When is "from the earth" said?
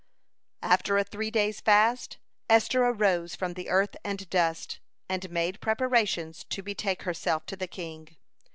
3.35-3.95